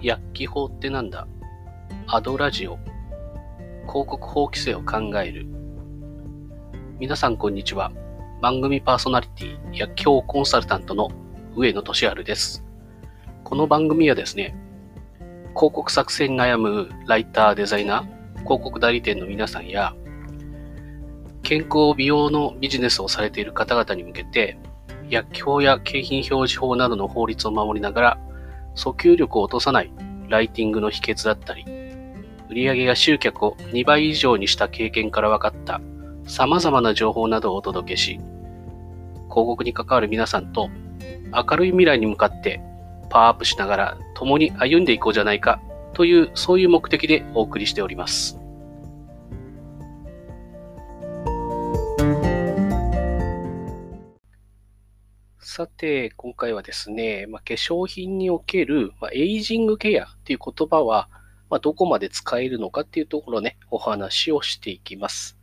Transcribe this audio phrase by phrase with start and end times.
[0.00, 1.26] 薬機法ってなんだ？
[2.06, 2.78] アドラジオ。
[3.88, 5.44] 広告法規制を考える。
[7.00, 7.90] 皆さんこんにちは。
[8.40, 11.10] 番組パーソナリティ薬機法コンサルタントの
[11.56, 12.64] 上野俊治です。
[13.42, 14.54] この番組はですね
[15.56, 19.96] 広告作成に悩むライターデザイナー広告代理店の皆さんや
[21.42, 24.60] 健康美容のビジネスをされている方々に向けて
[25.10, 28.20] 薬機法や景品表示法などの法律を守りながら
[28.78, 29.90] 訴求力を落とさない
[30.28, 31.64] ライティングの秘訣だったり、
[32.48, 35.80] 売上や集客を2倍以上にした経験から分かった
[36.26, 38.20] 様々な情報などをお届けし、
[39.28, 40.70] 広告に関わる皆さんと
[41.34, 42.60] 明るい未来に向かって
[43.10, 45.60] パワーアップしながら共に歩んでいこうじゃないか
[45.92, 48.37] というそういう目的でお送りしております。
[55.58, 61.08] さて、今回はですね、まあ、化粧品における、まあ、エイジングケアっていう言葉は、
[61.50, 65.36] まあ、どこまで使えるのかっていうところね、お話をしていきます。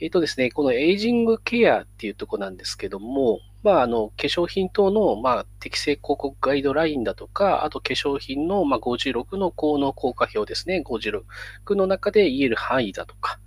[0.00, 13.38] えっ、ー、とですね、このエイジングケアっていうところなんですけども、まあ、あの、化粧品等の、まあ、適正広告ガイドラインだとか、あと化粧品の、まあ、56の効能効果表ですね、56の中で言える範囲だとか、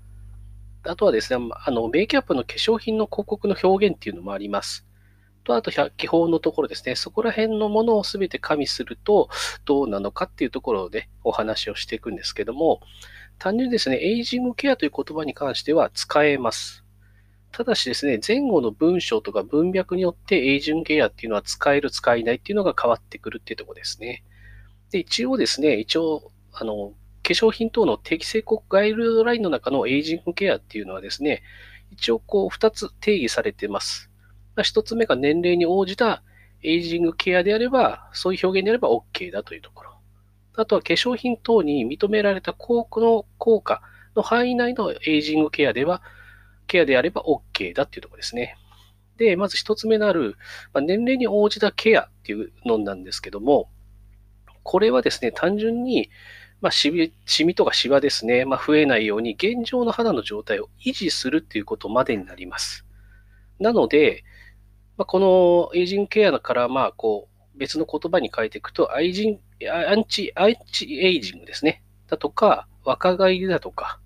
[0.84, 4.86] あとはですね、あの、メイキャップの化粧品の広告の表現っていうのもあります。
[5.46, 6.96] と、あと基本のところですね。
[6.96, 9.30] そこら辺のものをすべて加味すると
[9.64, 12.82] どうなのかっていうところでお話をしていくんですけども、
[13.38, 16.84] 単純にですね、エイジングケアという言葉に関しては使えます。
[17.52, 24.24] ただしですね、前後の文章とか文脈によってエイジングケアっていうのは使える、使えないっていうのが変わってくるっていうところですね。
[24.92, 26.94] で、一応ですね、一応、あの、
[27.24, 31.44] 化粧品等の適正国ガイドラインの中のエイジングケアっていうのはですね、
[31.92, 34.10] 一応こう2つ定義されてます。
[34.64, 36.24] 一つ目が年齢に応じた
[36.64, 39.92] エイジングケアであれば、そういう表現であれば OK だというところ。
[40.56, 43.82] あとは化粧品等に認められた広告の効果
[44.16, 46.02] の範囲内のエイジングケアでは、
[46.68, 48.58] ケアであれば OK だっていうところですね。
[49.18, 50.36] で、まず一つ目のある、
[50.74, 53.70] まあ、年齢に応じたケアっていうのなんですけども、
[54.64, 56.10] これはですね、単純に、
[56.62, 62.86] まあ、シミシミとかシワですね、まあ、増えないように現状の肌の状態を維持するっていうことまでになります。
[63.60, 64.24] なので、
[64.98, 69.40] まあ、このエイジングケアから、まあ、こう、別の言葉に変えていくと、アイジン
[69.72, 71.82] アンチ、アンチエイジングですね。
[72.08, 74.00] だとか、若返りだとか、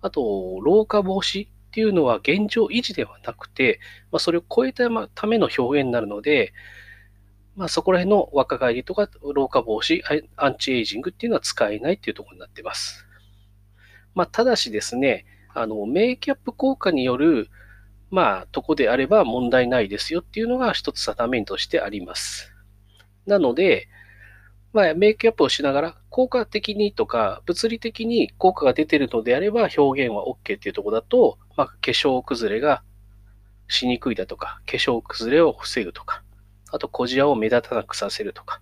[0.00, 6.52] あと、老化防止っていうのは現状維持ではなくて、まあ、それを超えたための表現になるので、
[7.56, 10.00] まあ、そこら辺の若返りとか老化防止、
[10.36, 13.06] アンチエイジングっていうのは使えないっていうところになってます。
[14.14, 17.50] まあ、ただしですね、あの、メイキャップ効果による
[18.10, 22.52] まあ、とこであれば問題ないですよっていうのが一つ定めとしてあります。
[23.26, 23.88] なので、
[24.72, 32.82] まあ、メイクアップをしながら、効果的にとか、物理的に効果が出てるのであれば、表現は OK っていうとこだと、まあ、化粧崩れが
[33.66, 36.22] しにくいだとか、化粧崩れを防ぐとか、
[36.70, 38.60] あと、小じわを目立たなくさせるとか、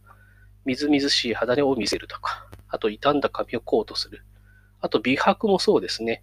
[0.65, 4.25] みずみずしい肌を見せるとか、あと、傷んだ髪をコートする。
[4.81, 6.23] あと、美白もそうですね。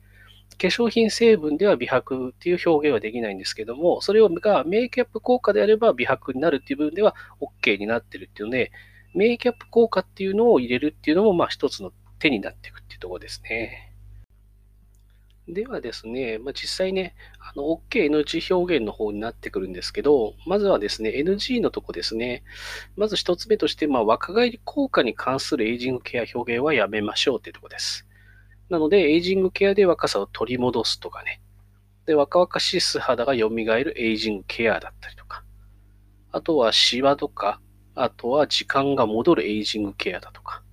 [0.55, 8.71] 化粧品成分では美白っていう表現はできないんですけども、それがメイキャップ効果であれば美白になるっていう部分では OK になってるっていうので、
[9.13, 13.93] メイキャップ効果っていうのを入れるっていうのも、まあ一つの手になっていくっていうところですね。
[15.47, 17.15] ではですね、まあ、実際ね、
[17.57, 22.43] OK、NG 表現の方になってくるんですけど、まずはですね、NG のとこですね。
[22.95, 28.07] まず一つ目として、まあ、若返り効果に関するエイジングケア表現はやめましょうっていうところです。
[28.73, 31.39] なので、エイジングケアで若さを取り戻すとかね。
[32.07, 35.43] で、若々しい素肌が蘇るエイジングケアだったりとか。
[36.31, 37.61] あとはシワとか、
[37.93, 40.63] あとは時間が戻るエイジングケアだとか。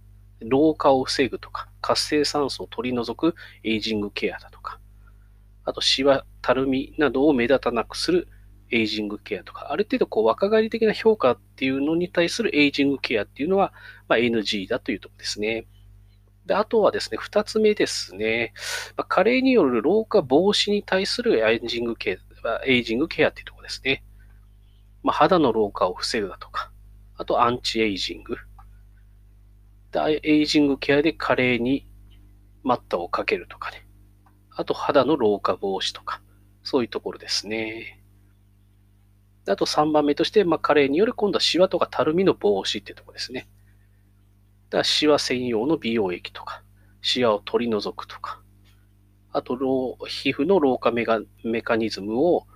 [0.40, 3.34] 老化を防ぐとか、活性酸素を取り除く
[3.64, 4.80] エイジングケアだとか。
[5.66, 8.28] あと、シワ、たるみなどを目立たなくする
[8.70, 13.74] エイジングケアとか、ある程度こう若返り的な評価っていうのに対するエイジングケアっていうのは、
[14.08, 15.66] まあ、NG だというところですね。
[16.46, 18.52] で、あとはですね、二つ目ですね。
[18.96, 24.02] まあ、加齢による老化防止に対するエイジングケア、エイジングケアっていうところですね。
[25.02, 26.70] まあ、肌の老化を防ぐだとか、
[27.16, 28.36] あとアンチエイジング。
[30.22, 31.86] エイジングケアで加齢に
[32.62, 33.86] 待ったをかけるとかね。
[34.50, 36.22] あと肌の老化防止とか、
[36.62, 38.00] そういうところですね。
[39.48, 43.48] あと3番目として、まあ、加齢による今度はシワとかたるみの防止っていうところですね。
[44.70, 46.62] だシワ専用の美容液とか、
[47.02, 48.40] シワを取り除くとか、
[49.32, 49.56] あと、
[50.08, 52.46] 皮膚の老化メガメカニズムを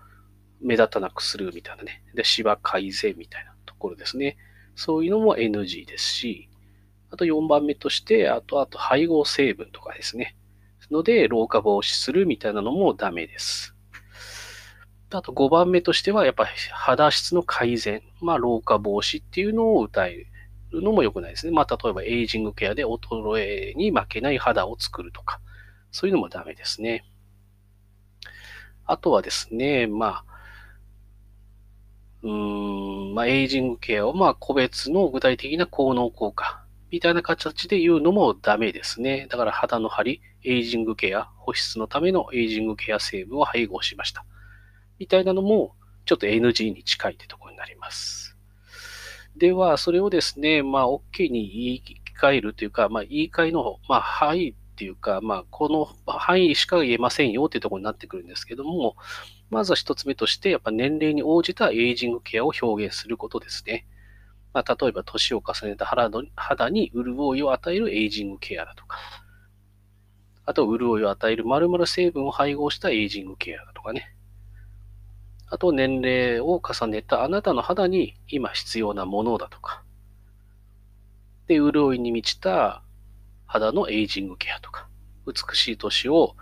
[0.61, 2.03] 目立たなくするみたいなね。
[2.15, 4.37] で、シワ改善みたいなところですね。
[4.75, 6.49] そういうのも NG ですし、
[7.11, 10.37] あと4番目として、あと、あと配合成分とかですね。
[10.91, 13.75] ので、老化防止するみたいなのもダメです。
[15.11, 20.27] あと5番目としては、やっぱり肌質の改善、まあ、老化防止っていうのを訴える
[20.83, 21.53] のも良くないですね。
[21.53, 25.41] まあ、例えばエイジングケアで衰えに負けない肌を作るとか、
[25.91, 27.05] そういうのもダメですね。
[28.87, 30.25] あとはですね、まあ、
[32.23, 39.27] うーん、まあ、エイジングケアを、まあ、個別の具体的な効能効果みたいな形で言うのもダメですね。
[39.29, 44.25] だから肌の張り、エイジングケア、保湿のためのエイジングケア成分を配合しました。
[45.01, 45.75] みたいなのも、
[46.07, 48.24] ちょっと NG に近いってところになります。
[49.37, 51.83] では、それをですね、まあ、OK に言い
[52.21, 58.97] 換えるというか、まあ、言い換えの、まあ、はいっていうか、まあ、この範囲しか言えませんよっていうところになってくるんですけども、
[59.51, 63.87] まずは一つ目として、やっぱ年齢に応じたエイジングケアを表現することですね。
[64.53, 68.99] まあ、例えば、年を重ねた肌に潤いを与えるエイジングケアだとか、
[70.47, 74.14] あと、潤いを与える〇〇成分を配合したエイジングケアだとかね。
[75.55, 79.85] あと、年齢を重ねたあなたの肌に今必要なものだとか。
[81.47, 82.83] で、潤いに満ちた
[83.47, 84.89] 肌のエイジングケアとか、
[85.29, 86.35] 美しい年を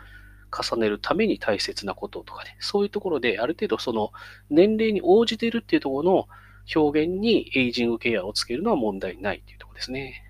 [0.50, 4.12] 重ねるために大切なこととかね、そういうところである程度その
[4.49, 6.29] 年齢に応じているっていうところの
[6.75, 10.23] 表現にエイジングケアをつけるのは問題ないっていうところですね。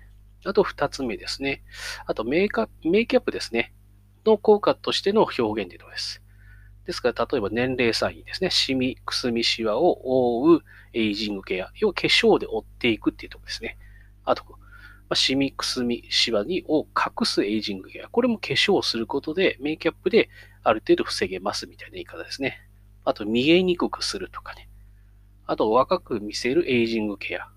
[0.43, 1.63] あと二つ目ですね。
[2.05, 3.73] あとメイクメイキャップですね。
[4.25, 6.22] の効果としての表現というところです。
[6.85, 8.49] ですから、例えば年齢サインですね。
[8.49, 10.63] シミ、くすみ、シワを覆う
[10.93, 11.71] エイジングケア。
[11.75, 13.77] 要は化粧で覆っていくっていうところですね。
[14.25, 14.57] あと、ま
[15.09, 18.09] あ、シミ、くすみ、シワにを隠すエイジングケア。
[18.09, 20.29] これも化粧をすることで、メイキャップで
[20.63, 22.59] ある程度防げますみたいな言い方ですね。
[23.05, 24.69] あと、見えにくくするとかね。
[25.45, 27.49] あと、若く見せるエイジングケア。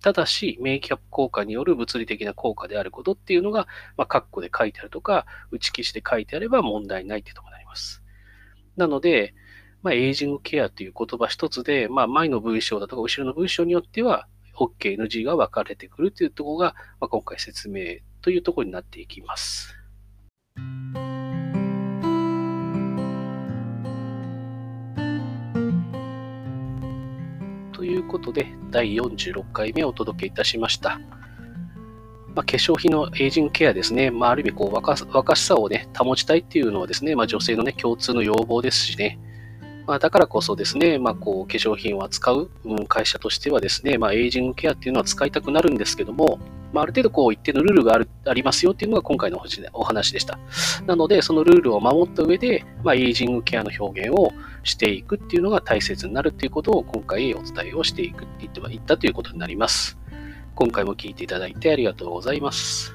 [0.00, 3.66] ただし、メイキャップ効果による物理的な効果であることっていうのが、
[3.96, 8.03] まあ、カッコで書いてあるとか、打ち消しで書いてあれば問題ないってところになります。
[8.76, 9.34] なので、
[9.82, 14.26] まあ、エイジングケアという言葉一つで、まあ、前の文章だとか後ろの文章によっては、
[14.56, 19.74] OK、NG が分かれてくるというところが、まあ、今回説明というところになっていきます。
[27.72, 30.98] ということで、第46回目をお届けいたしました。
[32.34, 39.18] まあ、化粧品のエイジングケアですね、まあ、ある意味こう若若しさを、ね、保ちたいっていうのはですね、まあ、女性の、ね、共通の要望ですしね、
[39.86, 42.50] まあ、だからこそですね、まあ、こう化粧品を扱う
[42.88, 46.38] 会社としてはですね、まあ、エイジングケアっていうのは使いたくなるんですけども、
[46.72, 49.40] まあ、ある程度こう一定のルールがあるありますよっていうのが今回の
[49.74, 50.38] お話でした。
[50.86, 54.32] なので、そのルールを守った上で、まあ、エイジングケアの表現を
[54.64, 59.96] していくっていうのが大切になるっていうことを今回お伝えをしていくって言ってはいったということになります。
[60.54, 62.93] 今回も聴いていただいてありがとうございます。